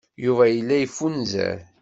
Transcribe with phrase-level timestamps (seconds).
[0.23, 1.57] Yuba yella yeffunzer.